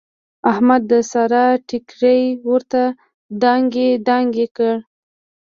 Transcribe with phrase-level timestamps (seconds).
[0.51, 2.83] احمد د سارې ټیکری ورته
[3.41, 4.73] دانګې دانګې کړ.